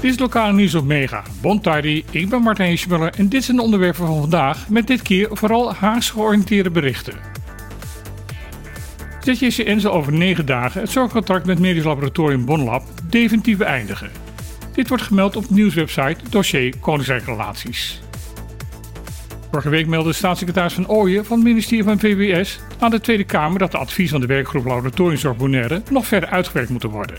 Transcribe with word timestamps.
Dit 0.00 0.12
is 0.12 0.18
lokale 0.18 0.52
nieuws 0.52 0.74
op 0.74 0.84
Mega. 0.84 1.22
Bon 1.40 1.60
tardi, 1.60 2.04
ik 2.10 2.28
ben 2.28 2.42
Martijn 2.42 2.68
Heesmuller 2.68 3.12
en 3.16 3.28
dit 3.28 3.44
zijn 3.44 3.56
de 3.56 3.62
onderwerpen 3.62 4.06
van 4.06 4.20
vandaag 4.20 4.68
met 4.68 4.86
dit 4.86 5.02
keer 5.02 5.28
vooral 5.32 5.74
Haags 5.74 6.10
georiënteerde 6.10 6.70
berichten. 6.70 7.14
ZJCN 9.20 9.78
zal 9.78 9.92
over 9.92 10.12
9 10.12 10.46
dagen 10.46 10.80
het 10.80 10.90
zorgcontract 10.90 11.46
met 11.46 11.58
Medisch 11.58 11.84
Laboratorium 11.84 12.44
Bonlab 12.44 12.82
definitief 13.08 13.56
beëindigen. 13.56 14.10
Dit 14.72 14.88
wordt 14.88 15.04
gemeld 15.04 15.36
op 15.36 15.48
de 15.48 15.54
nieuwswebsite 15.54 16.16
dossier 16.30 16.74
Koninkrijk 16.80 17.24
Relaties. 17.24 18.03
Vorige 19.54 19.72
week 19.72 19.86
meldde 19.86 20.12
staatssecretaris 20.12 20.72
Van 20.72 20.88
Ooyen 20.88 21.24
van 21.24 21.36
het 21.36 21.46
ministerie 21.46 21.84
van 21.84 21.98
VWS 21.98 22.60
aan 22.78 22.90
de 22.90 23.00
Tweede 23.00 23.24
Kamer 23.24 23.58
dat 23.58 23.70
de 23.70 23.78
advies 23.78 24.10
van 24.10 24.20
de 24.20 24.26
werkgroep 24.26 24.64
Laboratoriumzorg 24.64 25.36
Bonaire 25.36 25.82
nog 25.90 26.06
verder 26.06 26.28
uitgewerkt 26.28 26.70
moeten 26.70 26.90
worden. 26.90 27.16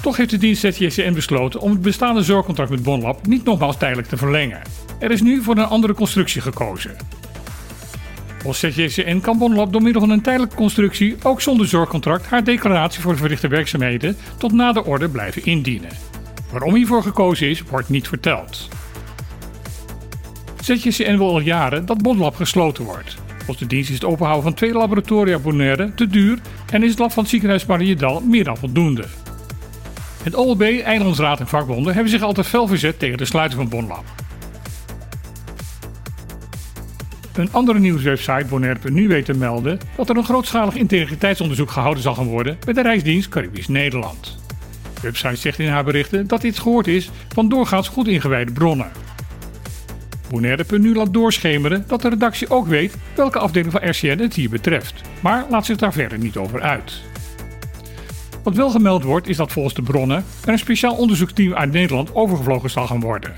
Toch 0.00 0.16
heeft 0.16 0.30
de 0.30 0.38
dienst 0.38 0.60
ZJCN 0.60 1.12
besloten 1.12 1.60
om 1.60 1.70
het 1.70 1.82
bestaande 1.82 2.22
zorgcontract 2.22 2.70
met 2.70 2.82
Bonlab 2.82 3.26
niet 3.26 3.44
nogmaals 3.44 3.76
tijdelijk 3.76 4.08
te 4.08 4.16
verlengen. 4.16 4.62
Er 4.98 5.10
is 5.10 5.22
nu 5.22 5.42
voor 5.42 5.56
een 5.56 5.64
andere 5.64 5.94
constructie 5.94 6.40
gekozen. 6.40 6.96
Volgens 8.38 8.74
ZJCN 8.74 9.20
kan 9.20 9.38
Bonlab 9.38 9.72
door 9.72 9.82
middel 9.82 10.00
van 10.00 10.10
een 10.10 10.22
tijdelijke 10.22 10.56
constructie 10.56 11.16
ook 11.22 11.40
zonder 11.40 11.66
zorgcontract 11.66 12.26
haar 12.26 12.44
declaratie 12.44 13.02
voor 13.02 13.12
de 13.12 13.18
verrichte 13.18 13.48
werkzaamheden 13.48 14.16
tot 14.38 14.52
na 14.52 14.72
de 14.72 14.84
orde 14.84 15.08
blijven 15.08 15.44
indienen. 15.44 15.90
Waarom 16.50 16.74
hiervoor 16.74 17.02
gekozen 17.02 17.48
is, 17.48 17.62
wordt 17.62 17.88
niet 17.88 18.08
verteld. 18.08 18.68
ZJCN 20.66 21.16
wil 21.16 21.28
al 21.28 21.40
jaren 21.40 21.86
dat 21.86 22.02
Bonlab 22.02 22.34
gesloten 22.34 22.84
wordt. 22.84 23.16
Volgens 23.36 23.58
de 23.58 23.66
dienst 23.66 23.88
is 23.88 23.94
het 23.94 24.04
openhouden 24.04 24.44
van 24.44 24.54
twee 24.54 24.72
laboratoria 24.72 25.38
Bonaire 25.38 25.94
te 25.94 26.06
duur 26.06 26.38
en 26.72 26.82
is 26.82 26.90
het 26.90 26.98
lab 26.98 27.12
van 27.12 27.22
het 27.22 27.30
ziekenhuis 27.30 27.66
Mariedal 27.66 28.20
meer 28.20 28.44
dan 28.44 28.56
voldoende. 28.56 29.04
Het 30.22 30.34
OLB, 30.34 30.62
Eilandsraad 30.62 31.40
en 31.40 31.48
vakbonden 31.48 31.94
hebben 31.94 32.12
zich 32.12 32.22
altijd 32.22 32.46
fel 32.46 32.66
verzet 32.66 32.98
tegen 32.98 33.18
de 33.18 33.24
sluiting 33.24 33.60
van 33.60 33.70
Bonlab. 33.70 34.04
Een 37.34 37.52
andere 37.52 37.78
nieuwswebsite, 37.78 38.46
Bonaire 38.48 38.90
nu 38.90 39.08
weet 39.08 39.24
te 39.24 39.34
melden 39.34 39.78
dat 39.96 40.08
er 40.08 40.16
een 40.16 40.24
grootschalig 40.24 40.74
integriteitsonderzoek 40.74 41.70
gehouden 41.70 42.02
zal 42.02 42.14
gaan 42.14 42.26
worden 42.26 42.58
bij 42.64 42.74
de 42.74 42.82
Rijksdienst 42.82 43.28
Caribisch 43.28 43.68
Nederland. 43.68 44.38
De 44.94 45.00
website 45.00 45.36
zegt 45.36 45.58
in 45.58 45.68
haar 45.68 45.84
berichten 45.84 46.26
dat 46.26 46.40
dit 46.40 46.58
gehoord 46.58 46.86
is 46.86 47.10
van 47.28 47.48
doorgaans 47.48 47.88
goed 47.88 48.08
ingewijde 48.08 48.52
bronnen. 48.52 48.90
Bonaire.nu 50.30 50.94
laat 50.94 51.12
doorschemeren 51.12 51.84
dat 51.86 52.02
de 52.02 52.08
redactie 52.08 52.50
ook 52.50 52.66
weet 52.66 52.96
welke 53.14 53.38
afdeling 53.38 53.72
van 53.72 53.88
RCN 53.88 54.18
het 54.18 54.34
hier 54.34 54.50
betreft, 54.50 55.00
maar 55.20 55.46
laat 55.50 55.66
zich 55.66 55.76
daar 55.76 55.92
verder 55.92 56.18
niet 56.18 56.36
over 56.36 56.60
uit. 56.60 57.00
Wat 58.42 58.54
wel 58.54 58.70
gemeld 58.70 59.02
wordt 59.02 59.28
is 59.28 59.36
dat 59.36 59.52
volgens 59.52 59.74
de 59.74 59.82
bronnen 59.82 60.24
er 60.44 60.52
een 60.52 60.58
speciaal 60.58 60.96
onderzoeksteam 60.96 61.54
uit 61.54 61.72
Nederland 61.72 62.14
overgevlogen 62.14 62.70
zal 62.70 62.86
gaan 62.86 63.00
worden. 63.00 63.34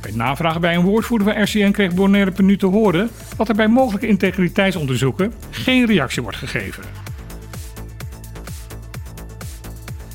Bij 0.00 0.12
navragen 0.14 0.60
bij 0.60 0.74
een 0.74 0.84
woordvoerder 0.84 1.32
van 1.32 1.42
RCN 1.42 1.70
kreeg 1.70 1.94
Bonaire.nu 1.94 2.56
te 2.56 2.66
horen 2.66 3.10
dat 3.36 3.48
er 3.48 3.54
bij 3.54 3.68
mogelijke 3.68 4.06
integriteitsonderzoeken 4.06 5.32
geen 5.50 5.86
reactie 5.86 6.22
wordt 6.22 6.36
gegeven. 6.36 7.03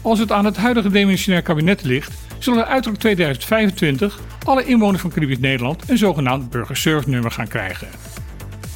Als 0.01 0.19
het 0.19 0.31
aan 0.31 0.45
het 0.45 0.57
huidige 0.57 0.89
demissionair 0.89 1.41
kabinet 1.43 1.83
ligt, 1.83 2.13
zullen 2.37 2.59
er 2.59 2.65
uiterlijk 2.65 3.01
2025 3.01 4.19
alle 4.45 4.65
inwoners 4.65 5.01
van 5.01 5.11
Caribisch 5.11 5.39
Nederland 5.39 5.89
een 5.89 5.97
zogenaamd 5.97 6.49
burgerservice-nummer 6.49 7.31
gaan 7.31 7.47
krijgen. 7.47 7.87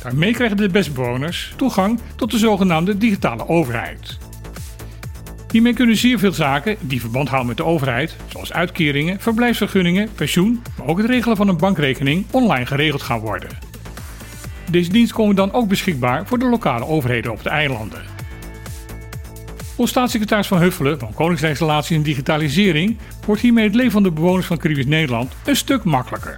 Daarmee 0.04 0.34
krijgen 0.34 0.58
de 0.58 0.70
bestbewoners 0.70 1.54
toegang 1.56 2.00
tot 2.16 2.32
de 2.32 2.38
zogenaamde 2.38 2.98
digitale 2.98 3.48
overheid. 3.48 4.18
Hiermee 5.52 5.74
kunnen 5.74 5.98
zeer 5.98 6.20
veel 6.20 6.32
zaken 6.32 6.76
die 6.80 7.00
verband 7.00 7.28
houden 7.28 7.48
met 7.48 7.58
de 7.58 7.66
overheid, 7.66 8.16
zoals 8.28 8.54
uitkeringen, 8.54 9.20
verblijfsvergunningen, 9.20 10.10
pensioen, 10.16 10.62
maar 10.78 10.88
ook 10.88 10.98
het 10.98 11.08
regelen 11.08 11.38
van 11.38 11.48
een 11.48 11.58
bankrekening, 11.58 12.26
online 12.32 12.66
geregeld 12.66 13.02
gaan 13.02 13.20
worden. 13.20 13.50
Deze 14.72 14.90
dienst 14.90 15.14
komen 15.14 15.36
dan 15.36 15.54
ook 15.54 15.68
beschikbaar 15.68 16.28
voor 16.28 16.40
de 16.40 16.50
lokale 16.50 16.86
overheden 16.86 17.32
op 17.32 17.44
de 17.44 17.50
eilanden. 17.50 18.13
Volgens 19.76 19.92
staatssecretaris 19.98 20.48
Van 20.48 20.62
Huffelen 20.62 21.00
van 21.00 21.14
Koningsrijksrelaties 21.14 21.98
en 21.98 22.04
Digitalisering 22.04 22.98
wordt 23.26 23.42
hiermee 23.42 23.64
het 23.64 23.76
leven 23.76 23.92
van 23.92 24.04
de 24.04 24.12
bewoners 24.12 24.46
van 24.46 24.58
Caribisch 24.58 24.86
Nederland 24.86 25.34
een 25.46 25.56
stuk 25.56 25.84
makkelijker. 25.84 26.36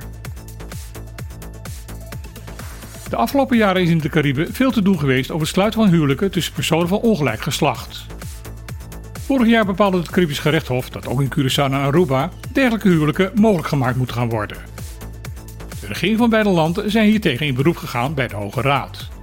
De 3.09 3.15
afgelopen 3.15 3.57
jaren 3.57 3.81
is 3.81 3.89
in 3.89 3.97
de 3.97 4.09
Cariben 4.09 4.53
veel 4.53 4.71
te 4.71 4.81
doen 4.81 4.99
geweest 4.99 5.29
over 5.29 5.41
het 5.41 5.55
sluiten 5.55 5.81
van 5.81 5.89
huwelijken 5.89 6.31
tussen 6.31 6.53
personen 6.53 6.87
van 6.87 6.99
ongelijk 6.99 7.41
geslacht. 7.41 8.05
Vorig 9.25 9.47
jaar 9.47 9.65
bepaalde 9.65 9.97
het 9.97 10.09
Caribisch 10.09 10.39
gerechtshof 10.39 10.89
dat 10.89 11.07
ook 11.07 11.21
in 11.21 11.33
Curaçao 11.37 11.63
en 11.63 11.73
Aruba 11.73 12.29
dergelijke 12.51 12.89
huwelijken 12.89 13.31
mogelijk 13.35 13.67
gemaakt 13.67 13.95
moeten 13.95 14.15
gaan 14.15 14.29
worden. 14.29 14.57
De 15.81 15.87
regering 15.87 16.17
van 16.17 16.29
beide 16.29 16.49
landen 16.49 16.91
zijn 16.91 17.09
hiertegen 17.09 17.45
in 17.45 17.55
beroep 17.55 17.77
gegaan 17.77 18.13
bij 18.13 18.27
de 18.27 18.35
Hoge 18.35 18.61
Raad. 18.61 19.13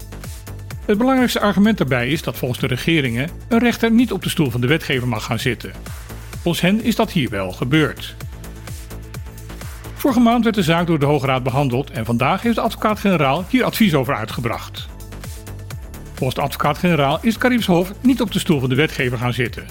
Het 0.85 0.99
belangrijkste 0.99 1.41
argument 1.41 1.79
daarbij 1.79 2.09
is 2.09 2.23
dat 2.23 2.37
volgens 2.37 2.61
de 2.61 2.67
regeringen 2.67 3.29
een 3.49 3.59
rechter 3.59 3.91
niet 3.91 4.13
op 4.13 4.23
de 4.23 4.29
stoel 4.29 4.51
van 4.51 4.61
de 4.61 4.67
wetgever 4.67 5.09
mag 5.09 5.25
gaan 5.25 5.39
zitten. 5.39 5.73
Volgens 6.41 6.63
hen 6.63 6.83
is 6.85 6.97
dat 6.97 7.13
hier 7.13 7.31
wel 7.31 7.53
gebeurd. 7.53 8.15
Vorige 9.95 10.21
maand 10.21 10.45
werd 10.45 10.57
de 10.57 10.63
zaak 10.63 10.87
door 10.87 10.99
de 10.99 11.07
Hoge 11.07 11.27
Raad 11.27 11.43
behandeld 11.43 11.91
en 11.91 12.05
vandaag 12.05 12.43
heeft 12.43 12.55
de 12.55 12.61
advocaat-generaal 12.61 13.45
hier 13.49 13.65
advies 13.65 13.95
over 13.95 14.15
uitgebracht. 14.15 14.89
Volgens 16.15 16.35
de 16.35 16.41
advocaat-generaal 16.41 17.19
is 17.23 17.33
het 17.33 17.43
Caribisch 17.43 17.67
Hof 17.67 17.93
niet 18.01 18.21
op 18.21 18.33
de 18.33 18.39
stoel 18.39 18.61
van 18.61 18.69
de 18.69 18.75
wetgever 18.75 19.19
gaan 19.19 19.33
zitten. 19.33 19.67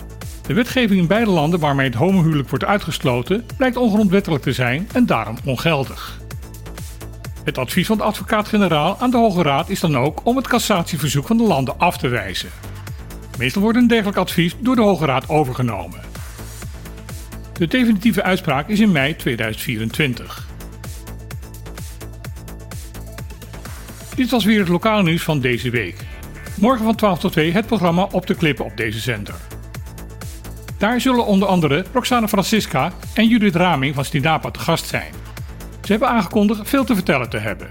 De 0.48 0.54
wetgeving 0.54 1.00
in 1.00 1.08
beide 1.08 1.32
landen 1.32 1.60
waarmee 1.60 1.88
het 1.88 1.96
homohuwelijk 1.96 2.50
wordt 2.50 2.66
uitgesloten 2.66 3.46
blijkt 3.58 3.78
ongrondwettelijk 3.78 4.44
te 4.44 4.54
zijn 4.54 4.90
en 4.94 5.06
daarom 5.06 5.38
ongeldig. 5.46 6.20
Het 7.44 7.58
advies 7.58 7.88
van 7.88 7.98
de 7.98 8.04
advocaat-generaal 8.04 8.98
aan 9.00 9.12
de 9.12 9.18
Hoge 9.18 9.44
Raad 9.44 9.70
is 9.70 9.80
dan 9.80 9.98
ook 9.98 10.22
om 10.24 10.36
het 10.36 10.48
cassatieverzoek 10.48 11.28
van 11.28 11.38
de 11.38 11.44
landen 11.44 11.80
af 11.80 11.98
te 11.98 12.08
wijzen. 12.08 12.50
Meestal 13.38 13.62
wordt 13.62 13.78
een 13.78 13.88
dergelijk 13.88 14.18
advies 14.18 14.56
door 14.60 14.76
de 14.76 14.82
Hoge 14.82 15.06
Raad 15.06 15.30
overgenomen. 15.30 16.00
De 17.54 17.68
definitieve 17.68 18.24
uitspraak 18.24 18.68
is 18.68 18.80
in 18.80 18.92
mei 18.92 19.16
2024. 19.16 20.48
Dit 24.16 24.30
was 24.30 24.46
weer 24.46 24.60
het 24.60 24.68
lokale 24.68 25.04
nieuws 25.04 25.24
van 25.24 25.40
deze 25.40 25.70
week. 25.70 26.06
Morgen 26.58 26.86
van 26.86 26.96
12 26.96 27.20
tot 27.20 27.32
2 27.32 27.52
het 27.52 27.66
programma 27.66 28.08
Op 28.12 28.28
de 28.28 28.36
Klippen 28.36 28.66
op 28.66 28.78
deze 28.78 29.00
zender. 29.00 29.36
Daar 30.78 31.02
zullen 31.02 31.26
onder 31.26 31.48
andere 31.48 31.86
Roxana 31.94 32.28
Francisca 32.28 32.92
en 33.14 33.28
Judith 33.28 33.56
Raming 33.56 33.96
van 33.96 34.06
Stinapa 34.06 34.52
te 34.52 34.60
gast 34.60 34.88
zijn. 34.88 35.21
Ze 35.92 35.98
hebben 35.98 36.16
aangekondigd 36.16 36.70
veel 36.70 36.84
te 36.84 36.96
vertellen 36.96 37.30
te 37.30 37.38
hebben. 37.38 37.68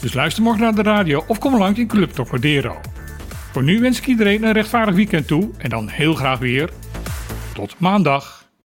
Dus 0.00 0.12
luister 0.12 0.42
morgen 0.42 0.62
naar 0.62 0.74
de 0.74 0.82
radio 0.82 1.24
of 1.26 1.38
kom 1.38 1.56
langs 1.56 1.78
in 1.78 1.86
Club 1.86 2.10
Tocadero. 2.10 2.80
Voor 3.52 3.62
nu 3.62 3.80
wens 3.80 3.98
ik 3.98 4.06
iedereen 4.06 4.42
een 4.42 4.52
rechtvaardig 4.52 4.94
weekend 4.94 5.26
toe 5.26 5.50
en 5.58 5.70
dan 5.70 5.88
heel 5.88 6.14
graag 6.14 6.38
weer 6.38 6.70
tot 7.54 7.74
maandag. 7.78 8.41